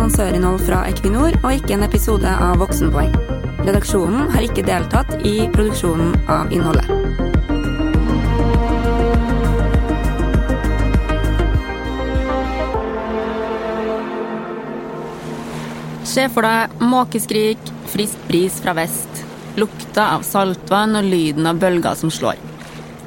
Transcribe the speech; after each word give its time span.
annonsørinnhold 0.00 0.62
fra 0.64 0.84
Equinor 0.88 1.34
og 1.42 1.50
ikke 1.52 1.74
en 1.76 1.84
episode 1.84 2.30
av 2.32 2.56
Voksenpoeng. 2.62 3.12
Redaksjonen 3.66 4.30
har 4.32 4.46
ikke 4.46 4.64
deltatt 4.64 5.12
i 5.28 5.44
produksjonen 5.52 6.14
av 6.32 6.48
innholdet. 6.54 6.88
Se 16.08 16.24
for 16.32 16.48
deg 16.48 16.80
måkeskrik, 16.80 17.60
frisk 17.92 18.24
bris 18.30 18.56
fra 18.64 18.72
vest, 18.80 19.22
lukta 19.60 20.08
av 20.16 20.24
saltvann 20.26 20.96
og 20.96 21.12
lyden 21.12 21.46
av 21.46 21.60
bølger 21.60 21.98
som 22.00 22.10
slår. 22.10 22.40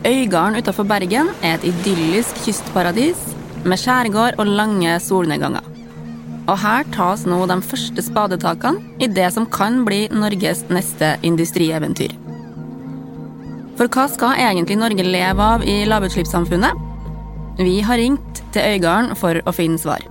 Øygarden 0.06 0.62
utenfor 0.62 0.86
Bergen 0.88 1.34
er 1.42 1.58
et 1.58 1.70
idyllisk 1.74 2.46
kystparadis 2.46 3.32
med 3.66 3.82
skjærgård 3.82 4.38
og 4.38 4.58
lange 4.62 5.00
solnedganger. 5.02 5.73
Og 6.44 6.58
her 6.60 6.84
tas 6.92 7.24
nå 7.24 7.38
de 7.48 7.56
første 7.64 8.04
spadetakene 8.04 8.82
i 9.00 9.08
det 9.08 9.30
som 9.36 9.46
kan 9.48 9.84
bli 9.88 10.10
Norges 10.12 10.66
neste 10.74 11.14
industrieventyr. 11.24 12.18
For 13.80 13.88
hva 13.90 14.10
skal 14.12 14.42
egentlig 14.44 14.76
Norge 14.78 15.06
leve 15.08 15.46
av 15.56 15.64
i 15.64 15.82
lavutslippssamfunnet? 15.88 16.82
Vi 17.64 17.80
har 17.86 18.02
ringt 18.02 18.44
til 18.54 18.76
Øygarden 18.76 19.16
for 19.18 19.40
å 19.40 19.56
finne 19.56 19.80
svar. 19.80 20.04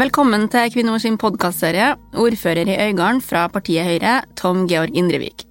Velkommen 0.00 0.46
til 0.52 0.70
Kvinnors 0.72 1.04
sin 1.04 1.18
podkastserie, 1.20 1.94
ordfører 2.16 2.68
i 2.68 2.78
Øygarden 2.90 3.24
fra 3.24 3.48
partiet 3.52 3.88
Høyre, 3.88 4.20
Tom 4.36 4.66
Georg 4.68 4.94
Indrevik. 4.96 5.46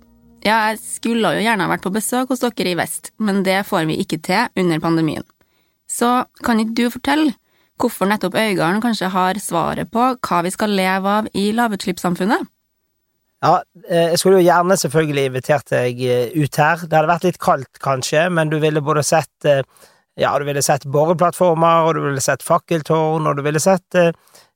Ja, 0.46 0.70
jeg 0.70 0.80
skulle 0.82 1.34
jo 1.36 1.44
gjerne 1.44 1.68
vært 1.68 1.84
på 1.84 1.92
besøk 1.94 2.32
hos 2.32 2.46
dere 2.46 2.72
i 2.72 2.78
vest, 2.80 3.12
men 3.20 3.44
det 3.44 3.66
får 3.68 3.90
vi 3.90 4.00
ikke 4.00 4.22
til 4.24 4.62
under 4.62 4.80
pandemien. 4.80 5.26
Så 5.90 6.24
kan 6.46 6.62
ikke 6.62 6.78
du 6.78 6.90
fortelle 6.94 7.34
hvorfor 7.80 8.10
nettopp 8.10 8.36
Øygarden 8.36 8.82
kanskje 8.84 9.10
har 9.14 9.40
svaret 9.42 9.92
på 9.92 10.14
hva 10.16 10.42
vi 10.46 10.52
skal 10.54 10.74
leve 10.76 11.20
av 11.20 11.30
i 11.34 11.50
lavutslippssamfunnet? 11.56 12.48
Ja, 13.40 13.62
eh, 13.88 14.10
jeg 14.12 14.20
skulle 14.20 14.42
jo 14.42 14.48
gjerne 14.50 14.76
selvfølgelig 14.80 15.30
invitert 15.30 15.72
deg 15.72 16.02
eh, 16.04 16.34
ut 16.36 16.60
her. 16.60 16.84
Det 16.84 16.98
hadde 16.98 17.12
vært 17.14 17.28
litt 17.30 17.40
kaldt, 17.40 17.80
kanskje, 17.84 18.26
men 18.36 18.52
du 18.52 18.58
ville 18.60 18.84
både 18.84 19.04
sett 19.08 19.48
eh, 19.48 19.62
ja, 20.20 20.34
du 20.36 20.44
ville 20.44 20.64
sett 20.66 20.84
boreplattformer, 20.92 21.88
og 21.88 21.96
du 21.96 22.02
ville 22.04 22.24
sett 22.24 22.44
fakkeltårn, 22.44 23.28
og 23.30 23.38
du 23.38 23.44
ville 23.46 23.62
sett, 23.64 23.96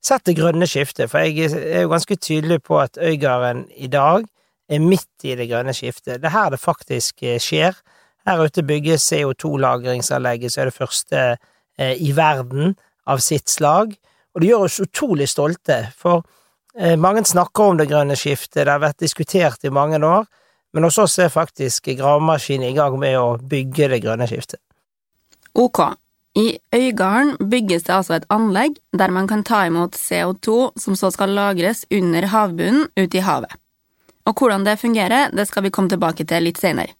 sett 0.03 0.25
det 0.27 0.35
grønne 0.35 0.67
skiftet, 0.67 1.07
for 1.07 1.23
jeg 1.23 1.53
er 1.55 1.85
jo 1.85 1.93
ganske 1.93 2.17
tydelig 2.19 2.57
på 2.67 2.81
at 2.81 2.99
Øygarden 2.99 3.61
i 3.71 3.87
dag 3.87 4.25
er 4.67 4.83
midt 4.83 5.23
i 5.23 5.37
det 5.39 5.47
grønne 5.47 5.71
skiftet. 5.71 6.19
Det 6.19 6.27
er 6.27 6.35
her 6.35 6.51
det 6.51 6.59
faktisk 6.59 7.23
skjer. 7.39 7.79
Her 8.27 8.43
ute 8.43 8.65
bygges 8.67 9.07
CO2-lagringsanlegget 9.07 10.51
som 10.51 10.65
er 10.65 10.71
det 10.73 10.75
første 10.75 11.23
i 11.79 12.11
verden 12.17 12.75
av 13.09 13.21
sitt 13.23 13.49
slag, 13.51 13.95
og 14.33 14.41
det 14.41 14.49
gjør 14.49 14.67
oss 14.67 14.79
utrolig 14.83 15.27
stolte, 15.29 15.79
for 15.97 16.23
eh, 16.77 16.95
mange 16.99 17.25
snakker 17.27 17.73
om 17.73 17.81
det 17.81 17.89
grønne 17.91 18.17
skiftet, 18.19 18.63
det 18.63 18.71
har 18.71 18.83
vært 18.83 19.03
diskutert 19.03 19.65
i 19.65 19.73
mange 19.73 19.99
år, 19.99 20.25
men 20.73 20.87
hos 20.87 20.97
oss 20.97 21.19
er 21.21 21.33
faktisk 21.33 21.91
gravemaskinen 21.99 22.71
i 22.71 22.77
gang 22.77 22.95
med 22.99 23.17
å 23.19 23.35
bygge 23.37 23.91
det 23.91 24.01
grønne 24.05 24.27
skiftet. 24.29 24.61
Ok, 25.53 25.83
i 26.33 26.57
Øygarden 26.73 27.35
bygges 27.49 27.85
det 27.85 27.93
altså 27.93 28.15
et 28.17 28.25
anlegg 28.33 28.79
der 28.97 29.11
man 29.13 29.27
kan 29.29 29.43
ta 29.45 29.67
imot 29.69 29.93
CO2 29.93 30.71
som 30.81 30.97
så 30.97 31.11
skal 31.13 31.35
lagres 31.37 31.85
under 31.93 32.25
havbunnen 32.31 32.87
ute 32.97 33.19
i 33.19 33.21
havet. 33.21 33.53
Og 34.25 34.39
hvordan 34.39 34.65
det 34.65 34.79
fungerer, 34.79 35.29
det 35.29 35.45
skal 35.47 35.67
vi 35.67 35.69
komme 35.69 35.91
tilbake 35.91 36.25
til 36.25 36.47
litt 36.47 36.57
senere. 36.57 36.95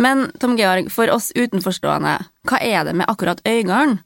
Men 0.00 0.30
Tom 0.40 0.56
Georg, 0.56 0.88
for 0.90 1.10
oss 1.12 1.34
utenforstående, 1.36 2.16
hva 2.48 2.58
er 2.64 2.86
det 2.88 2.96
med 2.96 3.10
akkurat 3.10 3.42
Øygarden 3.46 4.00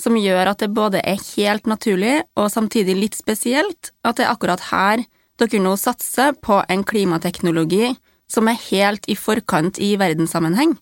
som 0.00 0.16
gjør 0.18 0.52
at 0.52 0.62
det 0.64 0.72
både 0.74 1.02
er 1.06 1.20
helt 1.36 1.68
naturlig 1.70 2.20
og 2.40 2.50
samtidig 2.52 2.96
litt 2.98 3.18
spesielt 3.18 3.92
at 4.02 4.18
det 4.18 4.26
er 4.26 4.34
akkurat 4.34 4.70
her 4.70 5.04
dere 5.40 5.62
nå 5.62 5.76
satser 5.80 6.34
på 6.36 6.60
en 6.68 6.84
klimateknologi 6.84 7.94
som 8.30 8.48
er 8.50 8.60
helt 8.70 9.08
i 9.08 9.16
forkant 9.18 9.80
i 9.82 9.94
verdenssammenheng? 10.00 10.76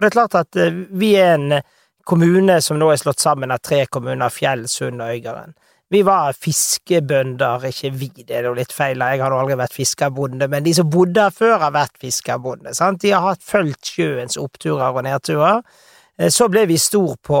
Det 0.00 0.10
er 0.10 0.14
klart 0.14 0.36
at 0.38 0.56
eh, 0.60 0.84
vi 0.90 1.14
er 1.18 1.36
en 1.38 1.60
kommune 2.04 2.58
som 2.62 2.78
nå 2.78 2.90
er 2.92 3.00
slått 3.00 3.22
sammen 3.22 3.54
av 3.54 3.62
tre 3.64 3.84
kommuner, 3.86 4.32
Fjell, 4.32 4.66
Sund 4.68 5.00
og 5.00 5.14
Øygarden. 5.14 5.54
Vi 5.92 6.00
var 6.02 6.34
fiskebønder, 6.34 7.66
ikke 7.68 7.90
vi, 7.94 8.08
det 8.24 8.38
er 8.38 8.48
jo 8.48 8.54
litt 8.56 8.72
feil, 8.74 9.02
jeg 9.04 9.20
har 9.20 9.34
aldri 9.36 9.56
vært 9.60 9.76
fiskerbonde, 9.76 10.48
men 10.50 10.64
de 10.64 10.72
som 10.74 10.88
bodde 10.90 11.22
her 11.22 11.34
før, 11.34 11.58
har 11.62 11.74
vært 11.74 12.00
fiskerbonde. 12.00 12.72
Sant? 12.74 13.02
De 13.04 13.12
har 13.14 13.22
hatt 13.28 13.44
fulgt 13.44 13.92
sjøens 13.94 14.38
oppturer 14.40 14.96
og 14.96 15.04
nedturer. 15.06 15.62
Eh, 16.18 16.32
så 16.34 16.48
ble 16.50 16.66
vi 16.70 16.80
stor 16.80 17.14
på, 17.22 17.40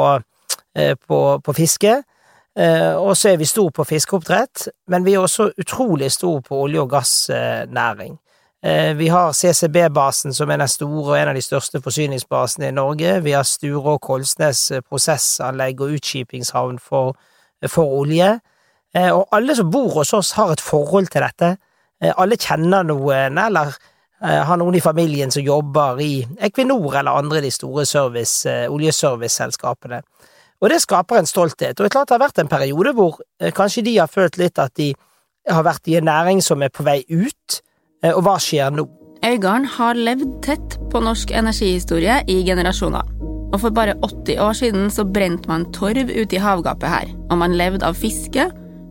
på, 0.74 1.20
på 1.44 1.52
fiske, 1.52 2.02
eh, 2.58 2.94
og 2.96 3.16
så 3.16 3.28
er 3.32 3.36
vi 3.38 3.48
stor 3.48 3.70
på 3.70 3.84
fiskeoppdrett, 3.84 4.68
men 4.88 5.04
vi 5.04 5.14
er 5.14 5.22
også 5.22 5.50
utrolig 5.58 6.12
stor 6.12 6.40
på 6.40 6.64
olje- 6.66 6.80
og 6.80 6.90
gassnæring. 6.90 8.18
Vi 8.96 9.06
har 9.12 9.32
CCB-basen, 9.36 10.32
som 10.32 10.50
er 10.50 10.56
den 10.56 10.68
store 10.68 11.10
og 11.10 11.18
en 11.18 11.28
av 11.28 11.34
de 11.36 11.42
største 11.44 11.82
forsyningsbasene 11.84 12.70
i 12.70 12.72
Norge. 12.72 13.18
Vi 13.20 13.34
har 13.36 13.42
Sture 13.44 13.92
og 13.92 14.00
Kolsnes 14.00 14.72
prosessanlegg 14.88 15.82
og 15.84 15.92
utskipingshavn 15.98 16.78
for 16.80 17.12
for 17.68 18.00
olje. 18.00 18.38
Eh, 18.94 19.10
og 19.10 19.28
alle 19.32 19.56
som 19.56 19.70
bor 19.70 19.90
hos 19.98 20.12
oss, 20.12 20.32
har 20.38 20.52
et 20.52 20.62
forhold 20.62 21.10
til 21.12 21.24
dette. 21.24 21.56
Eh, 22.02 22.12
alle 22.16 22.38
kjenner 22.38 22.86
noen, 22.86 23.38
eller 23.38 23.72
eh, 24.22 24.42
har 24.46 24.60
noen 24.60 24.78
i 24.78 24.84
familien 24.84 25.32
som 25.34 25.42
jobber 25.42 26.00
i 26.02 26.12
Equinor 26.46 27.00
eller 27.00 27.18
andre 27.18 27.42
de 27.44 27.50
store 27.50 27.86
service, 27.86 28.46
oljeserviceselskapene. 28.70 30.02
Og 30.64 30.72
det 30.72 30.80
skaper 30.80 31.20
en 31.20 31.28
stolthet. 31.28 31.76
Og 31.76 31.84
det 31.84 31.90
er 31.90 31.96
klart 31.98 32.08
det 32.08 32.16
har 32.16 32.24
vært 32.24 32.40
en 32.40 32.48
periode 32.48 32.94
hvor 32.96 33.20
kanskje 33.52 33.84
de 33.84 33.98
har 33.98 34.08
følt 34.08 34.38
litt 34.40 34.58
at 34.62 34.72
de 34.80 34.94
har 35.50 35.64
vært 35.66 35.90
i 35.92 35.98
en 35.98 36.08
næring 36.08 36.40
som 36.40 36.62
er 36.64 36.72
på 36.72 36.86
vei 36.86 37.02
ut, 37.12 37.60
og 38.14 38.22
hva 38.24 38.38
skjer 38.40 38.72
nå? 38.72 38.86
Øygarden 39.24 39.66
har 39.76 39.96
levd 39.96 40.30
tett 40.44 40.76
på 40.92 41.00
norsk 41.04 41.30
energihistorie 41.36 42.22
i 42.28 42.38
generasjoner. 42.44 43.04
Og 43.54 43.60
for 43.62 43.76
bare 43.76 43.94
80 44.02 44.40
år 44.40 44.56
siden 44.58 44.90
så 44.92 45.04
brente 45.04 45.48
man 45.48 45.66
torv 45.72 46.10
ute 46.10 46.36
i 46.36 46.42
havgapet 46.42 46.90
her, 46.90 47.12
og 47.30 47.38
man 47.40 47.56
levde 47.56 47.86
av 47.86 47.96
fiske, 47.96 48.48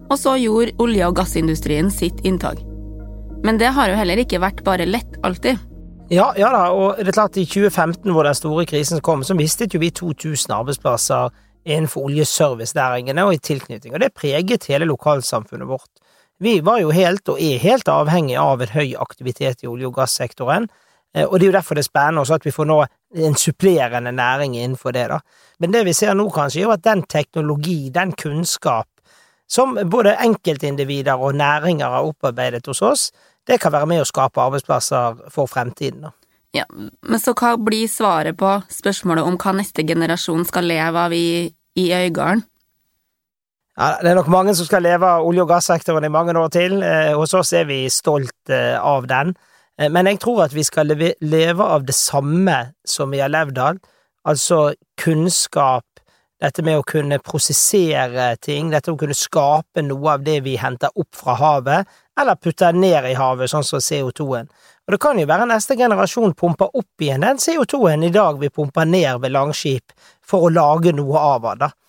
og 0.10 0.18
så 0.20 0.36
gjorde 0.42 0.74
olje- 0.82 1.10
og 1.10 1.18
gassindustrien 1.18 1.92
sitt 1.94 2.22
inntog. 2.26 2.62
Men 3.44 3.60
det 3.60 3.74
har 3.76 3.90
jo 3.92 3.98
heller 4.00 4.22
ikke 4.24 4.42
vært 4.42 4.64
bare 4.66 4.88
lett 4.90 5.18
alltid. 5.26 5.58
Ja, 6.14 6.32
ja 6.38 6.50
da, 6.54 6.68
og 6.72 7.02
det 7.02 7.12
er 7.12 7.18
klart 7.18 7.38
i 7.38 7.46
2015 7.46 8.12
hvor 8.14 8.26
den 8.26 8.38
store 8.38 8.66
krisen 8.70 9.02
kom, 9.02 9.26
så 9.26 9.36
mistet 9.38 9.74
jo 9.74 9.82
vi 9.82 9.90
2000 9.90 10.54
arbeidsplasser 10.54 11.34
innenfor 11.66 12.10
oljeservicenæringene 12.10 13.26
og 13.26 13.36
i 13.36 13.42
tilknytning, 13.44 13.94
og 13.94 14.04
det 14.04 14.14
preget 14.14 14.68
hele 14.72 14.88
lokalsamfunnet 14.90 15.68
vårt. 15.68 15.92
Vi 16.44 16.60
var 16.66 16.82
jo 16.82 16.92
helt, 16.92 17.28
og 17.30 17.42
er 17.42 17.62
helt, 17.62 17.88
avhengig 17.88 18.36
av 18.40 18.62
en 18.62 18.74
høy 18.74 18.96
aktivitet 19.00 19.64
i 19.64 19.70
olje- 19.70 19.88
og 19.88 19.96
gassektoren, 20.02 20.68
Eh, 21.14 21.26
og 21.26 21.40
det 21.40 21.46
er 21.46 21.52
jo 21.52 21.58
derfor 21.58 21.78
det 21.78 21.84
er 21.84 21.90
spennende 21.90 22.24
også 22.24 22.38
at 22.40 22.46
vi 22.46 22.54
får 22.54 22.68
nå 22.70 22.80
en 23.28 23.36
supplerende 23.38 24.12
næring 24.12 24.56
innenfor 24.58 24.92
det, 24.96 25.06
da. 25.10 25.20
Men 25.60 25.74
det 25.74 25.86
vi 25.86 25.94
ser 25.94 26.16
nå, 26.18 26.30
kanskje, 26.34 26.64
er 26.64 26.68
jo 26.68 26.74
at 26.74 26.86
den 26.86 27.04
teknologi, 27.10 27.90
den 27.94 28.16
kunnskap, 28.18 28.88
som 29.48 29.78
både 29.90 30.16
enkeltindivider 30.24 31.14
og 31.14 31.36
næringer 31.36 31.90
har 31.90 32.08
opparbeidet 32.10 32.66
hos 32.68 32.82
oss, 32.82 33.12
det 33.48 33.60
kan 33.62 33.74
være 33.74 33.86
med 33.86 34.02
å 34.02 34.08
skape 34.08 34.42
arbeidsplasser 34.42 35.30
for 35.30 35.52
fremtiden, 35.52 36.08
da. 36.08 36.14
Ja, 36.54 36.68
men 36.70 37.20
så 37.20 37.34
hva 37.34 37.56
blir 37.58 37.90
svaret 37.90 38.38
på 38.38 38.50
spørsmålet 38.70 39.26
om 39.26 39.38
hva 39.42 39.56
neste 39.58 39.86
generasjon 39.90 40.46
skal 40.46 40.68
leve 40.70 41.06
av 41.08 41.16
i, 41.18 41.50
i 41.80 41.86
Øygarden? 41.90 42.44
Ja, 43.74 43.96
det 44.04 44.12
er 44.12 44.20
nok 44.20 44.30
mange 44.30 44.54
som 44.54 44.68
skal 44.68 44.86
leve 44.86 45.08
av 45.10 45.26
olje- 45.26 45.42
og 45.42 45.50
gassektoren 45.50 46.06
i 46.06 46.12
mange 46.14 46.36
år 46.38 46.52
til. 46.54 46.76
Eh, 46.86 47.16
hos 47.18 47.34
oss 47.34 47.56
er 47.58 47.66
vi 47.66 47.88
stolt 47.90 48.54
eh, 48.54 48.78
av 48.78 49.08
den. 49.10 49.34
Eh, 49.82 49.90
men 49.90 50.06
jeg 50.06 50.20
tror 50.22 50.44
at 50.46 50.54
vi 50.54 50.62
skal 50.64 50.94
leve 50.94 51.66
av 51.66 51.88
det 51.88 51.96
samme 51.98 52.58
som 52.86 53.10
vi 53.10 53.24
har 53.24 53.34
levd 53.34 53.58
av, 53.58 53.80
altså 54.30 54.76
kunnskap, 55.02 55.88
dette 56.44 56.62
med 56.62 56.78
å 56.78 56.86
kunne 56.86 57.18
prosessere 57.24 58.36
ting, 58.44 58.70
dette 58.70 58.92
å 58.92 59.00
kunne 59.00 59.18
skape 59.18 59.82
noe 59.82 60.20
av 60.20 60.26
det 60.26 60.42
vi 60.46 60.58
henter 60.60 60.94
opp 60.94 61.16
fra 61.16 61.34
havet, 61.40 61.90
eller 62.20 62.38
putter 62.38 62.76
ned 62.78 63.10
i 63.10 63.18
havet, 63.18 63.50
sånn 63.50 63.66
som 63.66 63.82
CO2-en. 63.82 64.52
Og 64.84 64.96
det 64.96 65.00
kan 65.00 65.20
jo 65.20 65.28
være 65.30 65.48
neste 65.48 65.78
generasjon 65.80 66.36
pumper 66.36 66.74
opp 66.76 67.04
igjen 67.04 67.24
den 67.24 67.40
CO2-en 67.40 68.04
i 68.04 68.12
dag 68.12 68.42
vi 68.42 68.52
pumper 68.52 68.86
ned 68.90 69.22
ved 69.24 69.32
Langskip, 69.32 69.96
for 70.20 70.48
å 70.48 70.52
lage 70.52 70.92
noe 70.96 71.20
av 71.20 71.48
den. 71.62 71.80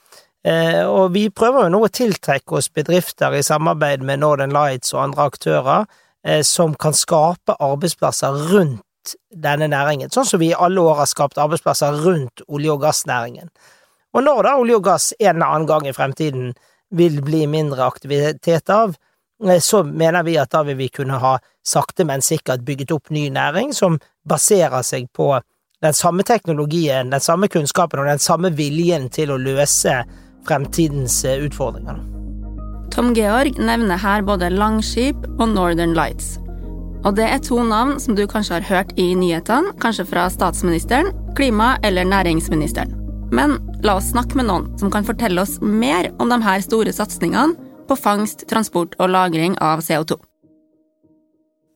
Eh, 0.44 0.84
og 0.84 1.12
vi 1.14 1.28
prøver 1.32 1.66
jo 1.66 1.74
nå 1.74 1.82
å 1.86 1.90
tiltrekke 1.90 2.60
oss 2.60 2.68
bedrifter 2.68 3.34
i 3.34 3.42
samarbeid 3.42 4.04
med 4.04 4.20
Northern 4.20 4.52
Lights 4.54 4.92
og 4.94 5.06
andre 5.08 5.28
aktører, 5.32 5.86
Eh, 6.26 6.42
som 6.42 6.74
kan 6.74 6.94
skape 6.94 7.52
arbeidsplasser 7.60 8.32
rundt 8.48 9.14
denne 9.28 9.66
næringen, 9.68 10.08
sånn 10.08 10.24
som 10.24 10.40
vi 10.40 10.48
i 10.54 10.56
alle 10.56 10.80
år 10.80 11.02
har 11.02 11.08
skapt 11.10 11.36
arbeidsplasser 11.36 11.98
rundt 12.00 12.40
olje- 12.48 12.72
og 12.72 12.80
gassnæringen. 12.80 13.50
Og 14.14 14.24
når 14.24 14.42
da 14.46 14.54
olje 14.56 14.78
og 14.78 14.84
gass 14.86 15.12
en 15.18 15.34
eller 15.36 15.46
annen 15.46 15.68
gang 15.68 15.86
i 15.86 15.92
fremtiden 15.92 16.54
vil 16.90 17.20
bli 17.20 17.44
mindre 17.46 17.84
aktivitet 17.84 18.72
av, 18.72 18.96
så 19.60 19.82
mener 19.84 20.24
vi 20.24 20.38
at 20.40 20.52
da 20.54 20.62
vil 20.64 20.78
vi 20.78 20.88
kunne 20.88 21.18
ha 21.20 21.36
sakte, 21.66 22.04
men 22.04 22.22
sikkert 22.24 22.64
bygget 22.64 22.92
opp 22.94 23.10
ny 23.10 23.28
næring 23.32 23.74
som 23.76 23.98
baserer 24.28 24.82
seg 24.82 25.10
på 25.12 25.34
den 25.84 25.92
samme 25.92 26.24
teknologien, 26.24 27.10
den 27.12 27.20
samme 27.20 27.48
kunnskapen 27.48 28.00
og 28.00 28.08
den 28.08 28.22
samme 28.22 28.50
viljen 28.56 29.10
til 29.12 29.34
å 29.34 29.40
løse 29.40 30.02
fremtidens 30.48 31.18
utfordringer. 31.28 32.00
Tom 32.94 33.12
Georg 33.16 33.58
nevner 33.58 33.98
her 34.00 34.22
både 34.24 34.52
Langskip 34.54 35.26
og 35.38 35.48
Northern 35.50 35.96
Lights. 35.96 36.38
Og 37.04 37.16
det 37.18 37.26
er 37.28 37.40
to 37.44 37.58
navn 37.66 37.98
som 38.00 38.16
du 38.16 38.24
kanskje 38.30 38.60
har 38.60 38.68
hørt 38.68 38.92
i 39.00 39.10
nyhetene, 39.18 39.74
kanskje 39.82 40.06
fra 40.08 40.28
statsministeren, 40.32 41.10
klima- 41.36 41.76
eller 41.84 42.06
næringsministeren. 42.08 42.94
Men 43.34 43.58
la 43.84 43.98
oss 43.98 44.12
snakke 44.12 44.38
med 44.38 44.48
noen 44.48 44.70
som 44.80 44.92
kan 44.94 45.04
fortelle 45.04 45.42
oss 45.42 45.58
mer 45.60 46.12
om 46.22 46.30
de 46.32 46.38
her 46.44 46.62
store 46.64 46.92
satsingene 46.94 47.58
på 47.88 47.96
fangst, 47.96 48.46
transport 48.50 48.94
og 48.98 49.10
lagring 49.12 49.56
av 49.62 49.82
CO2. 49.84 50.18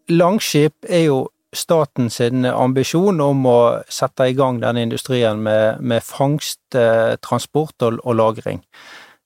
Langskip 0.09 0.89
er 0.89 1.09
jo 1.09 1.19
statens 1.55 2.21
ambisjon 2.21 3.21
om 3.25 3.47
å 3.49 3.59
sette 3.89 4.29
i 4.29 4.37
gang 4.37 4.61
denne 4.61 4.85
industrien 4.85 5.41
med, 5.43 5.81
med 5.81 6.05
fangst, 6.05 6.61
eh, 6.77 7.17
transport 7.25 7.77
og, 7.85 8.01
og 8.05 8.19
lagring. 8.19 8.63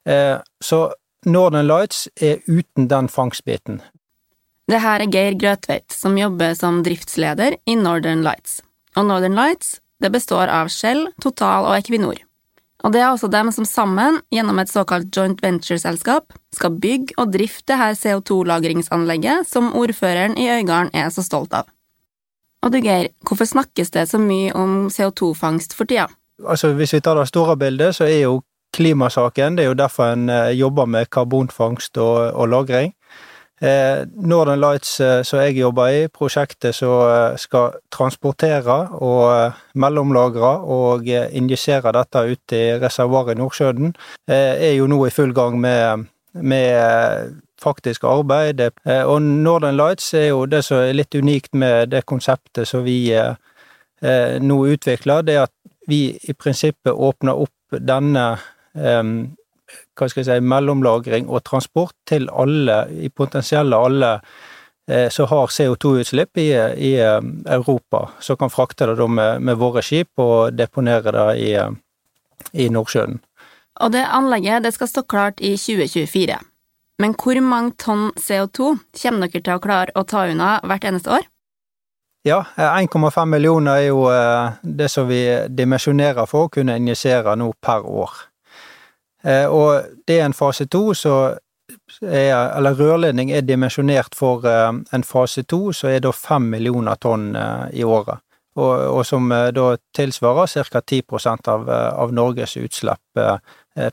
Eh, 0.07 0.39
så 0.63 0.83
Northern 1.27 1.67
Lights 1.67 2.09
er 2.21 2.43
uten 2.47 2.89
den 2.91 3.09
fangstbiten. 3.11 3.81
Det 4.71 4.81
her 4.83 5.03
er 5.03 5.11
Geir 5.11 5.39
Grøtveit, 5.39 5.91
som 5.91 6.19
jobber 6.19 6.55
som 6.59 6.83
driftsleder 6.87 7.59
i 7.67 7.75
Northern 7.79 8.23
Lights. 8.27 8.61
Og 8.97 9.07
Northern 9.07 9.35
Lights 9.39 9.81
det 10.03 10.11
består 10.11 10.51
av 10.51 10.71
Shell, 10.73 11.07
Total 11.23 11.67
og 11.69 11.77
Equinor. 11.77 12.19
Og 12.83 12.91
det 12.91 13.01
er 13.01 13.13
også 13.13 13.31
dem 13.31 13.51
som 13.55 13.67
sammen, 13.69 14.19
gjennom 14.35 14.59
et 14.59 14.71
såkalt 14.71 15.15
joint 15.15 15.43
venture-selskap, 15.43 16.35
skal 16.55 16.75
bygge 16.83 17.15
og 17.17 17.31
drifte 17.35 17.77
her 17.79 17.95
CO2-lagringsanlegget 17.99 19.47
som 19.49 19.71
ordføreren 19.79 20.35
i 20.39 20.49
Øygarden 20.51 20.91
er 20.95 21.13
så 21.15 21.23
stolt 21.23 21.55
av. 21.55 21.71
Og 22.63 22.73
du 22.75 22.79
Geir, 22.83 23.11
hvorfor 23.27 23.47
snakkes 23.47 23.91
det 23.95 24.09
så 24.11 24.19
mye 24.23 24.53
om 24.55 24.89
CO2-fangst 24.91 25.75
for 25.79 25.87
tida? 25.87 26.09
Altså, 26.47 26.73
Hvis 26.75 26.95
vi 26.95 27.01
tar 27.01 27.19
det 27.19 27.29
store 27.29 27.57
bildet, 27.57 27.95
så 27.95 28.05
er 28.05 28.23
jo 28.23 28.43
klimasaken. 28.75 29.57
Det 29.57 29.65
er 29.65 29.69
jo 29.69 29.79
derfor 29.79 30.13
en 30.13 30.29
eh, 30.31 30.59
jobber 30.59 30.87
med 30.87 31.11
karbonfangst 31.11 31.99
og, 31.99 32.33
og 32.35 32.49
lagring. 32.49 32.95
Eh, 33.63 34.07
Northern 34.15 34.61
Lights, 34.61 35.01
eh, 35.01 35.23
som 35.23 35.39
jeg 35.39 35.55
jobber 35.61 35.87
i, 35.87 36.07
prosjektet 36.11 36.75
som 36.75 37.37
skal 37.39 37.77
transportere 37.95 38.79
og 38.99 39.53
mellomlagre 39.79 40.51
og 40.67 41.07
injisere 41.07 41.93
dette 41.95 42.25
ut 42.27 42.55
i 42.59 42.63
reservoaret 42.83 43.37
i 43.37 43.39
Nordsjøen, 43.39 43.93
er 44.27 44.73
jo 44.75 44.89
nå 44.91 44.99
i 45.07 45.13
full 45.15 45.31
gang 45.35 45.61
med, 45.61 46.09
med 46.35 47.39
faktisk 47.63 48.05
arbeid. 48.05 48.65
Og 49.07 49.23
Northern 49.23 49.79
Lights 49.79 50.11
er 50.15 50.33
jo 50.33 50.47
det 50.47 50.65
som 50.67 50.83
er 50.83 50.97
litt 50.97 51.15
unikt 51.15 51.55
med 51.55 51.93
det 51.95 52.03
konseptet 52.07 52.67
som 52.69 52.83
vi 52.83 53.13
nå 54.43 54.57
utvikler, 54.75 55.23
det 55.23 55.37
er 55.37 55.47
at 55.47 55.55
vi 55.87 56.09
i 56.19 56.35
prinsippet 56.35 56.91
åpner 56.91 57.39
opp 57.47 57.79
denne 57.79 58.27
hva 59.99 60.09
skal 60.09 60.23
jeg 60.23 60.29
si, 60.29 60.49
mellomlagring 60.53 61.29
og 61.29 61.45
transport 61.49 61.95
til 62.09 62.29
alle, 62.29 62.85
i 62.91 63.09
potensielle 63.09 63.77
alle 63.77 64.13
eh, 64.91 65.09
som 65.13 65.31
har 65.31 65.53
CO2-utslipp 65.53 66.39
i, 66.43 66.51
i, 66.91 66.93
Europa, 67.01 68.09
som 68.21 68.39
kan 68.41 68.53
frakte 68.53 68.89
det 68.91 69.09
med, 69.09 69.43
med, 69.43 69.59
våre 69.61 69.83
skip 69.83 70.19
og 70.23 70.55
deponere 70.57 71.15
det 71.17 71.29
i, 71.41 71.53
i 72.65 72.71
Nordsjøen. 72.73 73.21
Og 73.81 73.93
det 73.93 74.05
anlegget 74.05 74.65
det 74.67 74.75
skal 74.77 74.91
stå 74.91 75.07
klart 75.09 75.41
i 75.41 75.57
2024. 75.57 76.39
Men 77.03 77.15
hvor 77.19 77.41
mange 77.41 77.75
tonn 77.81 78.11
CO2 78.21 78.75
kommer 79.01 79.27
dere 79.27 79.43
til 79.43 79.57
å 79.57 79.63
klare 79.63 79.95
å 79.97 80.05
ta 80.07 80.27
unna 80.31 80.59
hvert 80.67 80.85
eneste 80.87 81.17
år? 81.17 81.29
Ja, 82.23 82.45
1,5 82.55 83.25
millioner 83.27 83.81
er 83.81 83.89
jo 83.89 84.05
eh, 84.13 84.53
det 84.63 84.87
som 84.93 85.09
vi 85.09 85.25
dimensjonerer 85.51 86.29
for 86.31 86.47
å 86.47 86.53
kunne 86.55 86.77
injisere 86.79 87.35
nå 87.35 87.49
per 87.59 87.83
år. 87.83 88.13
Eh, 89.25 89.47
og 89.47 89.97
det 90.07 90.19
er 90.19 90.27
en 90.27 90.37
fase 90.37 90.67
to, 90.71 90.91
så 90.99 91.15
er, 92.03 92.35
eller 92.57 92.77
rørledning 92.79 93.31
er 93.33 93.47
dimensjonert 93.47 94.17
for 94.19 94.47
eh, 94.49 94.73
en 94.73 95.07
fase 95.07 95.47
to, 95.47 95.71
så 95.77 95.93
er 95.93 96.03
da 96.03 96.13
fem 96.17 96.51
millioner 96.57 96.99
tonn 97.01 97.33
eh, 97.39 97.67
i 97.83 97.87
året. 97.87 98.23
Og, 98.53 98.73
og 98.99 99.07
som 99.09 99.31
da 99.33 99.63
tilsvarer 99.97 100.51
ca. 100.69 100.81
10 100.85 101.47
av, 101.49 101.71
av 101.73 102.11
Norges 102.13 102.59
utslipp 102.61 103.21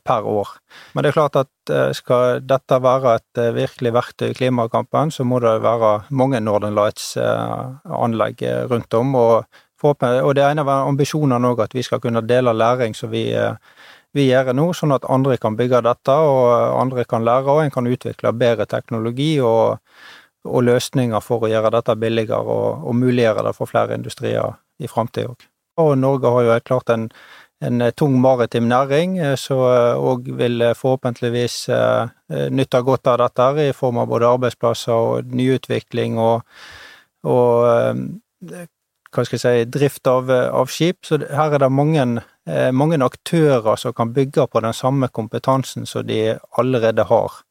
per 0.03 0.25
år. 0.27 0.49
Men 0.91 1.05
det 1.05 1.13
er 1.13 1.15
klart 1.15 1.37
at 1.39 1.71
skal 1.95 2.41
dette 2.43 2.79
være 2.83 3.13
et 3.21 3.41
virkelig 3.55 3.93
verktøy 3.95 4.25
i 4.33 4.35
klimakampen, 4.35 5.13
så 5.15 5.23
må 5.23 5.39
det 5.39 5.61
være 5.63 5.93
mange 6.11 6.43
Northern 6.43 6.75
Lights-anlegg 6.75 8.43
rundt 8.67 8.99
om. 8.99 9.15
Og, 9.15 9.61
og 9.87 10.35
det 10.35 10.43
er 10.43 10.51
en 10.51 10.63
av 10.65 10.73
ambisjonene 10.75 11.53
òg 11.53 11.63
at 11.63 11.79
vi 11.79 11.87
skal 11.87 12.03
kunne 12.03 12.27
dele 12.27 12.51
læring 12.51 12.91
som 12.99 13.15
vi 13.15 13.29
vi 14.15 14.25
gjør 14.29 14.53
nå, 14.57 14.69
sånn 14.73 14.95
at 14.95 15.06
andre 15.09 15.38
kan 15.41 15.57
bygge 15.59 15.83
dette, 15.85 16.13
og 16.13 16.79
andre 16.79 17.06
kan 17.09 17.25
lære, 17.25 17.51
og 17.53 17.63
en 17.63 17.73
kan 17.73 17.89
utvikle 17.89 18.33
bedre 18.33 18.65
teknologi 18.69 19.35
og, 19.45 19.77
og 20.50 20.65
løsninger 20.65 21.21
for 21.21 21.45
å 21.45 21.51
gjøre 21.51 21.73
dette 21.77 21.97
billigere 22.00 22.39
og, 22.41 22.88
og 22.89 22.97
muliggjøre 22.97 23.45
det 23.50 23.53
for 23.57 23.69
flere 23.69 24.00
industrier 24.00 24.57
i 24.79 24.89
framtida 24.89 25.33
òg. 25.33 25.45
Og 25.79 25.94
Norge 26.00 26.31
har 26.33 26.44
jo 26.44 26.56
helt 26.56 26.67
klart 26.67 26.89
en, 26.91 27.06
en 27.63 27.85
tung 27.95 28.17
maritim 28.19 28.67
næring, 28.71 29.19
som 29.38 29.61
så 29.61 29.69
òg 30.00 30.27
eh, 30.31 30.39
vil 30.41 30.65
forhåpentligvis 30.75 31.59
eh, 31.75 32.50
nytte 32.51 32.81
godt 32.88 33.13
av 33.13 33.21
dette 33.21 33.69
i 33.69 33.77
form 33.77 34.01
av 34.01 34.09
både 34.12 34.33
arbeidsplasser 34.33 35.13
og 35.13 35.38
nyutvikling 35.38 36.17
og, 36.19 36.41
og 37.29 38.67
hva 39.09 39.25
skal 39.25 39.39
jeg 39.39 39.41
si, 39.41 39.69
drift 39.73 40.07
av, 40.09 40.29
av 40.29 40.69
skip. 40.71 41.01
Så 41.05 41.19
her 41.21 41.55
er 41.55 41.63
det 41.63 41.71
mange, 41.73 42.05
eh, 42.05 42.25
mange, 42.74 42.98
aktører 43.04 43.75
som 43.75 43.94
kan 43.94 44.13
bygge 44.13 44.48
på 44.48 44.62
den 44.63 44.74
samme 44.74 45.07
kompetansen 45.07 45.86
som 45.86 46.07
de 46.07 46.38
allerede 46.57 47.04
har. 47.10 47.44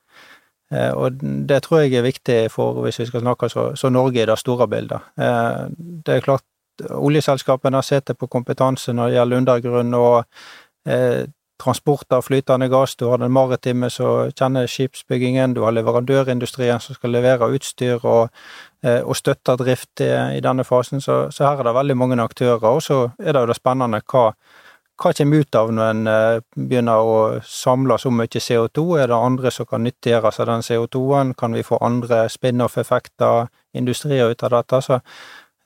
Eh, 0.73 0.93
og 0.93 1.23
det 1.49 1.63
tror 1.65 1.81
jeg 1.81 1.95
er 1.95 2.05
viktig 2.05 2.39
for, 2.53 2.83
hvis 2.85 3.01
vi 3.01 3.07
skal 3.09 3.25
snakke 3.25 3.49
så, 3.49 3.71
så 3.77 3.89
Norge 3.89 4.23
i 4.23 4.29
det 4.29 4.39
store 4.39 4.69
bildet. 4.69 5.01
Eh, 5.17 5.65
det 6.07 6.15
er 6.15 6.25
klart, 6.25 6.45
oljeselskapene 6.91 7.83
sitter 7.83 8.15
på 8.15 8.29
kompetanse 8.31 8.93
når 8.93 9.09
det 9.09 9.19
gjelder 9.19 9.43
undergrunn 9.43 9.95
og 9.99 10.25
transport 11.59 12.13
av 12.13 12.23
flytende 12.23 12.69
gass, 12.71 12.95
du 12.97 13.09
har 13.11 13.19
den 13.19 13.33
maritime 13.35 13.91
som 13.91 14.31
kjenner 14.31 14.69
skipsbyggingen, 14.71 15.57
du 15.57 15.65
har 15.67 15.75
leverandørindustrien 15.75 16.81
som 16.81 16.95
skal 16.95 17.13
levere 17.17 17.49
utstyr 17.55 18.05
og, 18.07 18.31
eh, 18.87 19.03
og 19.03 19.19
støtte 19.19 19.57
drift 19.59 20.01
i, 20.05 20.39
denne 20.45 20.65
fasen, 20.65 21.03
så, 21.03 21.27
så, 21.35 21.49
her 21.49 21.59
er 21.59 21.69
det 21.69 21.75
veldig 21.75 21.97
mange 21.99 22.23
aktører. 22.23 22.69
Og 22.71 22.83
så 22.83 23.01
er 23.19 23.35
det 23.35 23.43
jo 23.43 23.51
det 23.51 23.59
spennende 23.59 24.01
hva, 24.07 24.31
hva 24.99 25.13
kommer 25.15 25.45
ut 25.45 25.59
av 25.59 25.73
når 25.73 25.91
en 25.93 26.13
eh, 26.13 26.45
begynner 26.57 27.11
å 27.11 27.19
samle 27.47 27.99
så 28.03 28.11
mye 28.11 28.43
CO2? 28.43 28.87
Er 28.99 29.13
det 29.13 29.19
andre 29.19 29.53
som 29.55 29.69
kan 29.71 29.85
nyttiggjøre 29.87 30.33
seg 30.35 30.51
den 30.51 30.65
CO2-en? 30.67 31.35
Kan 31.39 31.55
vi 31.55 31.67
få 31.67 31.79
andre 31.85 32.25
spin-off-effekter, 32.33 33.53
industrier 33.79 34.35
ut 34.35 34.43
av 34.43 34.59
dette? 34.59 34.83
Så 34.85 35.01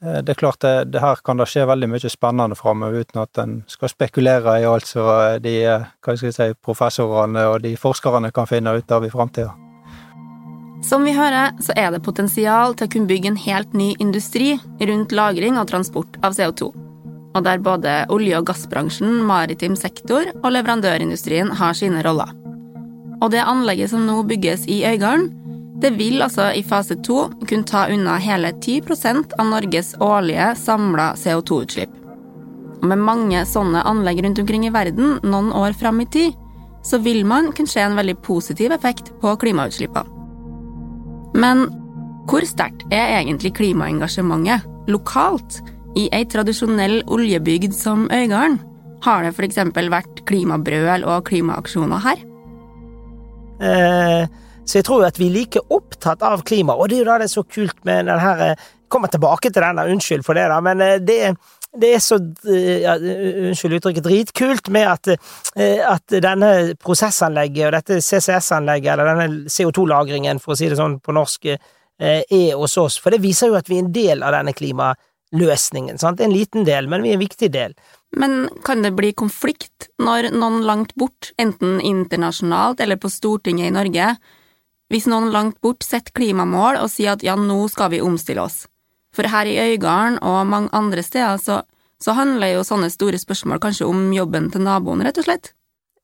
Eh, 0.03 0.19
det 0.23 0.33
er 0.35 0.35
klart 0.35 0.61
det, 0.61 0.85
det, 0.85 1.01
her 1.01 1.21
kan 1.25 1.39
det 1.39 1.47
skje 1.51 1.67
veldig 1.69 1.89
mye 1.93 2.11
spennende 2.11 2.59
framover, 2.59 3.05
uten 3.05 3.23
at 3.23 3.39
en 3.39 3.59
skal 3.71 3.93
spekulere 3.93 4.59
i 4.61 4.67
alt 4.67 4.89
som 4.89 5.07
eh, 5.15 5.39
de 5.43 5.57
hva 5.63 6.17
skal 6.17 6.29
jeg 6.29 6.39
si, 6.39 6.49
professorene 6.65 7.47
og 7.53 7.61
de 7.63 7.77
forskerne 7.79 8.33
kan 8.35 8.51
finne 8.51 8.75
ut 8.79 8.93
av 8.93 9.07
i 9.07 9.13
framtida. 9.13 9.55
Som 10.83 11.07
vi 11.07 11.15
hører, 11.15 11.55
så 11.63 11.77
er 11.79 11.93
det 11.95 12.03
potensial 12.03 12.75
til 12.75 12.89
å 12.89 12.91
kunne 12.91 13.07
bygge 13.07 13.31
en 13.31 13.43
helt 13.45 13.77
ny 13.79 13.93
industri 14.03 14.57
rundt 14.83 15.15
lagring 15.15 15.61
og 15.61 15.71
transport 15.71 16.19
av 16.27 16.35
CO2. 16.35 16.73
Og 17.33 17.45
der 17.47 17.63
både 17.65 18.03
olje- 18.13 18.39
og 18.39 18.47
gassbransjen, 18.51 19.23
maritim 19.25 19.77
sektor 19.77 20.29
og 20.43 20.51
leverandørindustrien 20.53 21.53
har 21.57 21.77
sine 21.77 22.03
roller. 22.05 22.33
Og 23.23 23.31
det 23.31 23.45
anlegget 23.47 23.93
som 23.93 24.05
nå 24.07 24.19
bygges 24.27 24.67
i 24.69 24.83
Øygarden, 24.85 25.31
det 25.83 25.97
vil 25.99 26.23
altså 26.23 26.51
i 26.55 26.63
fase 26.63 26.95
to 27.03 27.25
kunne 27.49 27.67
ta 27.67 27.87
unna 27.91 28.19
hele 28.23 28.53
10% 28.53 29.35
av 29.39 29.49
Norges 29.51 29.95
årlige 29.99 30.53
samla 30.59 31.13
CO2-utslipp. 31.19 31.91
Og 32.83 32.89
med 32.91 33.03
mange 33.03 33.43
sånne 33.47 33.83
anlegg 33.87 34.23
rundt 34.23 34.41
omkring 34.43 34.67
i 34.67 34.75
verden 34.75 35.19
noen 35.23 35.51
år 35.55 35.75
fram 35.79 36.03
i 36.03 36.09
tid, 36.11 36.39
så 36.83 36.99
vil 37.03 37.23
man 37.27 37.53
kunne 37.55 37.71
se 37.71 37.83
en 37.83 37.99
veldig 37.99 38.17
positiv 38.27 38.75
effekt 38.75 39.13
på 39.23 39.35
klimautslippene. 39.39 40.19
Men 41.39 41.69
hvor 42.29 42.45
sterkt 42.47 42.85
er 42.93 43.17
egentlig 43.21 43.55
klimaengasjementet 43.57 44.67
lokalt 44.91 45.63
i 45.99 46.09
ei 46.15 46.25
tradisjonell 46.29 47.03
oljebygd 47.13 47.75
som 47.77 48.07
Øygarden? 48.13 48.61
Har 49.03 49.25
det 49.25 49.33
f.eks. 49.35 49.59
vært 49.91 50.23
klimabrøl 50.29 51.05
og 51.05 51.27
klimaaksjoner 51.27 52.05
her? 52.05 52.23
Eh, 53.63 54.27
så 54.65 54.79
jeg 54.79 54.87
tror 54.87 55.03
jo 55.03 55.09
at 55.11 55.19
vi 55.19 55.29
er 55.29 55.37
like 55.37 55.63
opptatt 55.75 56.23
av 56.27 56.45
klima, 56.47 56.77
og 56.77 56.89
det 56.91 56.99
er 56.99 57.03
jo 57.03 57.09
da 57.11 57.19
det 57.21 57.27
er 57.29 57.35
så 57.35 57.45
kult 57.47 57.83
med 57.89 58.07
den 58.11 58.23
her 58.23 58.47
eh, 58.53 58.71
Kommer 58.93 59.09
tilbake 59.09 59.49
til 59.49 59.65
den, 59.65 59.79
unnskyld 59.95 60.21
for 60.21 60.37
det, 60.37 60.51
da, 60.53 60.59
men 60.61 60.83
eh, 60.85 60.99
det, 61.01 61.17
det 61.81 61.95
er 61.97 62.03
så 62.05 62.19
eh, 62.45 62.83
ja, 62.85 62.99
Unnskyld 63.49 63.79
uttrykket, 63.79 64.05
dritkult 64.05 64.69
med 64.75 64.89
at, 64.91 65.15
at 65.89 66.17
denne 66.21 66.51
prosessanlegget 66.81 67.71
og 67.71 67.77
dette 67.79 68.03
CCS-anlegget, 68.05 68.93
eller 68.93 69.09
denne 69.09 69.53
CO2-lagringen, 69.53 70.43
for 70.43 70.53
å 70.53 70.59
si 70.61 70.69
det 70.69 70.77
sånn 70.81 70.99
på 71.01 71.15
norsk, 71.17 71.55
er 72.03 72.55
hos 72.59 72.75
oss. 72.81 72.97
For 72.99 73.15
det 73.15 73.23
viser 73.23 73.53
jo 73.53 73.57
at 73.57 73.69
vi 73.71 73.79
er 73.79 73.85
en 73.85 73.93
del 73.95 74.25
av 74.27 74.35
denne 74.35 74.53
klimaløsningen. 75.33 75.99
Sant? 75.99 76.21
En 76.21 76.33
liten 76.33 76.65
del, 76.65 76.89
men 76.89 77.03
vi 77.03 77.11
er 77.11 77.15
en 77.15 77.21
viktig 77.21 77.51
del. 77.53 77.75
Men 78.17 78.49
kan 78.65 78.83
det 78.83 78.95
bli 78.95 79.13
konflikt 79.13 79.89
når 79.99 80.33
noen 80.33 80.63
langt 80.65 80.95
bort, 80.95 81.33
enten 81.39 81.81
internasjonalt 81.81 82.81
eller 82.81 82.97
på 82.97 83.09
Stortinget 83.09 83.71
i 83.71 83.73
Norge, 83.73 84.17
hvis 84.91 85.07
noen 85.07 85.31
langt 85.33 85.61
bort 85.61 85.83
setter 85.83 86.13
klimamål 86.13 86.77
og 86.83 86.91
sier 86.91 87.15
at 87.15 87.23
ja, 87.23 87.35
nå 87.37 87.69
skal 87.69 87.91
vi 87.91 88.03
omstille 88.03 88.43
oss? 88.43 88.67
For 89.15 89.25
her 89.25 89.47
i 89.47 89.59
Øygarden 89.73 90.19
og 90.23 90.47
mange 90.47 90.69
andre 90.73 91.03
steder 91.03 91.39
så, 91.41 91.63
så 92.01 92.13
handler 92.13 92.53
jo 92.53 92.65
sånne 92.65 92.91
store 92.91 93.19
spørsmål 93.19 93.61
kanskje 93.61 93.89
om 93.89 94.13
jobben 94.13 94.51
til 94.53 94.65
naboen, 94.65 95.05
rett 95.05 95.19
og 95.19 95.25
slett. 95.25 95.53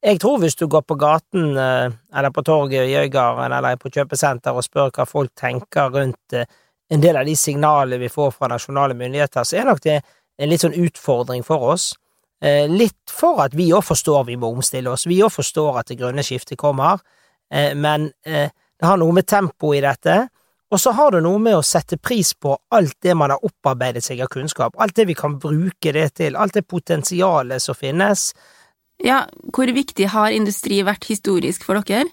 Jeg 0.05 0.21
tror 0.23 0.39
hvis 0.39 0.55
du 0.55 0.69
går 0.71 0.85
på 0.87 0.95
gaten 0.95 1.57
eh, 1.59 1.91
eller 2.15 2.31
på 2.31 2.45
torget 2.47 2.87
i 2.87 2.95
Øygarden 2.97 3.53
eller 3.53 3.77
på 3.77 3.91
kjøpesenter 3.91 4.55
og 4.55 4.65
spør 4.65 4.93
hva 4.95 5.05
folk 5.09 5.33
tenker 5.37 5.91
rundt 5.91 6.37
eh, 6.37 6.47
en 6.91 7.03
del 7.03 7.19
av 7.21 7.29
de 7.29 7.37
signalene 7.37 8.01
vi 8.01 8.11
får 8.13 8.33
fra 8.37 8.49
nasjonale 8.53 8.97
myndigheter, 8.97 9.45
så 9.45 9.61
er 9.61 9.69
nok 9.69 9.83
det 9.85 9.99
en 10.39 10.51
litt 10.51 10.65
sånn 10.65 10.77
utfordring 10.79 11.45
for 11.47 11.75
oss. 11.75 11.93
Eh, 12.41 12.69
litt 12.71 13.13
for 13.13 13.43
at 13.45 13.57
vi 13.59 13.71
òg 13.75 13.85
forstår 13.85 14.25
vi 14.29 14.39
må 14.41 14.53
omstille 14.55 14.91
oss, 14.93 15.09
vi 15.11 15.21
òg 15.25 15.33
forstår 15.35 15.81
at 15.81 15.91
det 15.91 15.99
grønne 16.01 16.25
skiftet 16.25 16.59
kommer, 16.61 17.03
men 17.49 18.11
det 18.21 18.85
har 18.85 18.99
noe 19.01 19.15
med 19.17 19.25
tempo 19.25 19.71
i 19.73 19.79
dette, 19.81 20.19
og 20.69 20.81
så 20.81 20.93
har 20.93 21.15
det 21.15 21.23
noe 21.25 21.41
med 21.41 21.57
å 21.57 21.65
sette 21.65 21.97
pris 21.97 22.35
på 22.37 22.53
alt 22.77 22.99
det 23.05 23.15
man 23.17 23.33
har 23.33 23.45
opparbeidet 23.45 24.05
seg 24.05 24.21
av 24.21 24.29
kunnskap, 24.33 24.77
alt 24.77 24.97
det 24.99 25.07
vi 25.09 25.17
kan 25.17 25.39
bruke 25.41 25.93
det 25.97 26.11
til, 26.21 26.37
alt 26.37 26.59
det 26.59 26.67
potensialet 26.69 27.65
som 27.65 27.77
finnes. 27.79 28.33
Ja, 29.05 29.23
hvor 29.55 29.71
viktig 29.73 30.11
har 30.13 30.35
industri 30.35 30.83
vært 30.85 31.09
historisk 31.09 31.65
for 31.65 31.81
dere? 31.81 32.11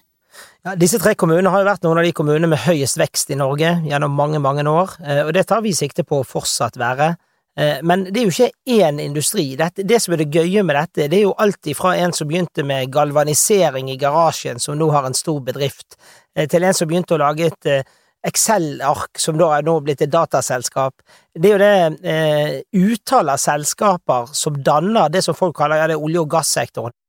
Ja, 0.66 0.72
disse 0.74 0.98
tre 0.98 1.12
kommunene 1.14 1.52
har 1.54 1.62
jo 1.62 1.68
vært 1.68 1.84
noen 1.86 2.00
av 2.00 2.06
de 2.08 2.10
kommunene 2.16 2.48
med 2.50 2.58
høyest 2.64 2.98
vekst 2.98 3.28
i 3.30 3.36
Norge 3.38 3.68
gjennom 3.86 4.16
mange, 4.18 4.40
mange 4.42 4.64
år, 4.66 4.96
eh, 4.98 5.20
og 5.22 5.30
det 5.36 5.44
tar 5.46 5.60
vi 5.62 5.70
sikte 5.78 6.02
på 6.02 6.18
å 6.18 6.26
fortsatt 6.26 6.74
være. 6.80 7.12
Eh, 7.54 7.84
men 7.86 8.02
det 8.08 8.18
er 8.18 8.26
jo 8.26 8.32
ikke 8.34 8.74
én 8.74 8.98
industri. 9.04 9.44
Det, 9.54 9.84
det 9.86 10.00
som 10.02 10.16
er 10.16 10.24
det 10.24 10.34
gøye 10.34 10.64
med 10.66 10.74
dette, 10.74 11.06
det 11.06 11.20
er 11.20 11.24
jo 11.28 11.36
alt 11.38 11.70
ifra 11.70 11.94
en 12.02 12.16
som 12.18 12.26
begynte 12.26 12.66
med 12.66 12.90
galvanisering 12.90 13.92
i 13.94 13.96
garasjen, 14.00 14.58
som 14.58 14.74
nå 14.74 14.90
har 14.90 15.06
en 15.06 15.14
stor 15.14 15.38
bedrift, 15.46 16.00
eh, 16.34 16.50
til 16.50 16.66
en 16.66 16.74
som 16.74 16.90
begynte 16.90 17.14
å 17.14 17.22
lage 17.22 17.46
et 17.52 17.86
Excel-ark, 18.26 19.20
som 19.22 19.38
da 19.38 19.52
er 19.54 19.66
nå 19.70 19.78
blitt 19.86 20.02
et 20.02 20.10
dataselskap. 20.10 20.98
Det 21.30 21.52
er 21.52 21.54
jo 21.54 21.62
det 21.62 22.10
eh, 22.10 22.54
utall 22.74 23.30
av 23.30 23.38
selskaper 23.38 24.32
som 24.34 24.58
danner 24.66 25.14
det 25.14 25.22
som 25.22 25.36
folk 25.38 25.54
kaller 25.54 25.84
ja, 25.84 25.90
det 25.94 26.02
olje- 26.02 26.26
og 26.26 26.32
gassektoren. 26.34 27.02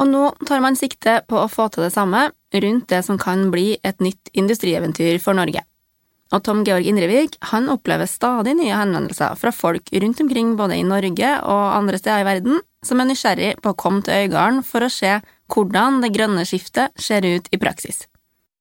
Og 0.00 0.08
nå 0.08 0.30
tar 0.48 0.64
man 0.64 0.78
sikte 0.78 1.20
på 1.28 1.36
å 1.36 1.50
få 1.52 1.68
til 1.68 1.84
det 1.84 1.92
samme 1.92 2.30
rundt 2.54 2.88
det 2.92 3.02
som 3.06 3.18
kan 3.18 3.50
bli 3.52 3.76
et 3.82 4.00
nytt 4.00 4.32
industrieventyr 4.32 5.18
for 5.22 5.38
Norge. 5.38 5.64
Og 6.32 6.40
Tom 6.46 6.62
Georg 6.64 6.86
Indrevik 6.88 7.36
han 7.52 7.68
opplever 7.72 8.08
stadig 8.08 8.54
nye 8.56 8.72
henvendelser 8.72 9.36
fra 9.36 9.52
folk 9.52 9.90
rundt 9.92 10.20
omkring 10.24 10.54
både 10.56 10.78
i 10.80 10.86
Norge 10.86 11.32
og 11.44 11.76
andre 11.76 12.00
steder 12.00 12.22
i 12.22 12.28
verden 12.28 12.62
som 12.86 13.00
er 13.00 13.10
nysgjerrig 13.10 13.52
på 13.62 13.72
å 13.72 13.78
komme 13.78 14.02
til 14.04 14.24
Øygarden 14.26 14.62
for 14.66 14.84
å 14.84 14.90
se 14.92 15.18
hvordan 15.52 16.00
det 16.02 16.12
grønne 16.14 16.44
skiftet 16.48 16.96
ser 16.96 17.26
ut 17.26 17.48
i 17.52 17.60
praksis. 17.60 18.06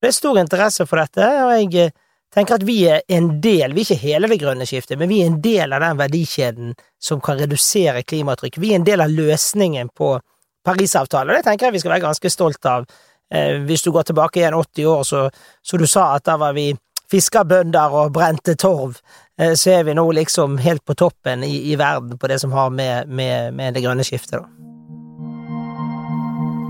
Det 0.02 0.10
er 0.10 0.18
stor 0.18 0.40
interesse 0.42 0.86
for 0.90 1.00
dette, 1.00 1.26
og 1.46 1.54
jeg 1.56 1.70
eh, 1.80 1.94
tenker 2.34 2.58
at 2.58 2.66
vi 2.66 2.78
er 2.90 3.04
en 3.14 3.30
del, 3.44 3.76
vi 3.76 3.84
er 3.84 3.88
ikke 3.88 4.02
hele 4.02 4.30
det 4.32 4.40
grønne 4.42 4.68
skiftet, 4.68 4.98
men 5.00 5.12
vi 5.12 5.22
er 5.22 5.30
en 5.32 5.40
del 5.44 5.76
av 5.78 5.86
den 5.86 6.00
verdikjeden 6.00 6.76
som 7.00 7.22
kan 7.24 7.40
redusere 7.40 8.04
klimatrykk. 8.04 8.60
Vi 8.62 8.74
er 8.74 8.82
en 8.82 8.88
del 8.88 9.06
av 9.06 9.14
løsningen 9.14 9.94
på 9.96 10.16
Parisavtalen, 10.66 11.32
og 11.32 11.40
det 11.40 11.46
tenker 11.48 11.68
jeg 11.68 11.78
vi 11.78 11.84
skal 11.84 11.96
være 11.96 12.06
ganske 12.10 12.34
stolt 12.34 12.68
av. 12.70 12.84
Eh, 13.32 13.58
hvis 13.68 13.84
du 13.86 13.92
går 13.92 14.04
tilbake 14.10 14.42
igjen 14.42 14.58
80 14.58 14.86
år, 14.86 15.04
så, 15.04 15.30
så 15.64 15.78
du 15.78 15.88
sa 15.88 16.16
at 16.16 16.26
da 16.28 16.38
var 16.42 16.56
vi 16.58 16.72
fiskerbønder 17.12 17.96
og 17.96 18.14
brente 18.16 18.56
torv, 18.60 18.98
eh, 19.40 19.54
så 19.60 19.78
er 19.78 19.86
vi 19.88 19.96
nå 19.96 20.06
liksom 20.16 20.58
helt 20.64 20.84
på 20.86 20.96
toppen 21.00 21.44
i, 21.48 21.72
i 21.72 21.78
verden 21.80 22.20
på 22.20 22.32
det 22.32 22.42
som 22.44 22.52
har 22.56 22.70
med, 22.70 23.08
med, 23.08 23.54
med 23.56 23.76
det 23.76 23.86
grønne 23.86 24.06
skiftet, 24.08 24.42
da. 24.42 24.48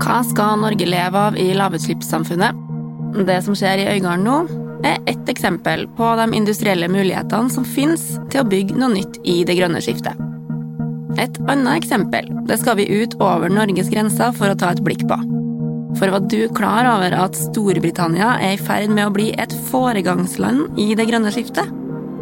Hva 0.02 0.18
skal 0.26 0.58
Norge 0.58 0.86
leve 0.88 1.18
av 1.28 1.36
i 1.38 1.52
lavutslippssamfunnet? 1.54 2.58
Det 3.26 3.38
som 3.46 3.54
skjer 3.54 3.84
i 3.84 3.88
Øygarden 3.92 4.26
nå, 4.26 4.38
er 4.82 4.98
ett 5.06 5.28
eksempel 5.30 5.84
på 5.94 6.08
de 6.18 6.26
industrielle 6.34 6.88
mulighetene 6.90 7.52
som 7.54 7.66
finnes 7.66 8.02
til 8.32 8.42
å 8.42 8.48
bygge 8.48 8.78
noe 8.80 8.90
nytt 8.96 9.20
i 9.22 9.42
det 9.46 9.54
grønne 9.60 9.82
skiftet. 9.84 10.18
Et 11.22 11.38
annet 11.44 11.76
eksempel 11.76 12.26
det 12.48 12.58
skal 12.58 12.80
vi 12.80 12.88
ut 12.90 13.14
over 13.20 13.52
Norges 13.52 13.92
grenser 13.92 14.34
for 14.34 14.50
å 14.50 14.58
ta 14.58 14.72
et 14.74 14.82
blikk 14.82 15.06
på. 15.06 15.20
For 15.98 16.08
var 16.08 16.24
du 16.30 16.48
klar 16.56 16.88
over 16.88 17.14
at 17.14 17.36
Storbritannia 17.36 18.34
er 18.40 18.56
i 18.56 18.60
ferd 18.60 18.92
med 18.94 19.06
å 19.06 19.14
bli 19.14 19.30
et 19.38 19.52
foregangsland 19.68 20.78
i 20.80 20.92
det 20.98 21.06
grønne 21.10 21.32
skiftet? 21.34 21.68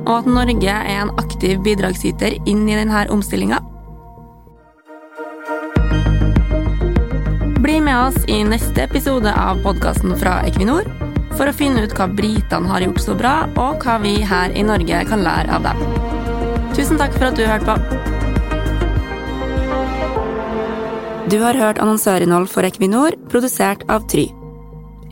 Og 0.06 0.14
at 0.18 0.30
Norge 0.30 0.74
er 0.74 1.02
en 1.02 1.12
aktiv 1.20 1.60
bidragsyter 1.64 2.38
inn 2.50 2.66
i 2.68 2.78
denne 2.78 3.04
omstillinga? 3.14 3.60
Bli 7.60 7.76
med 7.84 7.96
oss 7.96 8.18
i 8.26 8.40
neste 8.44 8.88
episode 8.88 9.30
av 9.36 9.60
podkasten 9.64 10.16
fra 10.18 10.40
Equinor 10.48 10.88
for 11.36 11.46
å 11.46 11.54
finne 11.54 11.84
ut 11.84 11.94
hva 11.96 12.08
britene 12.10 12.68
har 12.68 12.84
gjort 12.84 13.04
så 13.04 13.14
bra, 13.16 13.34
og 13.56 13.84
hva 13.84 14.00
vi 14.02 14.18
her 14.26 14.52
i 14.52 14.64
Norge 14.66 15.04
kan 15.08 15.22
lære 15.24 15.54
av 15.56 15.68
dem. 15.68 15.84
Tusen 16.74 16.98
takk 17.00 17.14
for 17.16 17.30
at 17.30 17.38
du 17.38 17.46
hørte 17.46 17.76
på. 17.76 18.19
Du 21.30 21.36
har 21.38 21.54
hørt 21.54 21.78
annonsørinnhold 21.78 22.48
for 22.50 22.66
Equinor, 22.66 23.14
produsert 23.30 23.84
av 23.92 24.02
Try. 24.10 24.24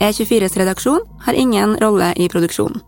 E24s 0.03 0.57
redaksjon 0.59 1.05
har 1.23 1.37
ingen 1.39 1.77
rolle 1.79 2.09
i 2.19 2.27
produksjonen. 2.33 2.83